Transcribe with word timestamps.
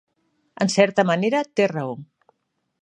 En 0.65 0.71
certa 0.75 1.05
manera, 1.11 1.43
té 1.61 1.67
raó. 1.75 1.95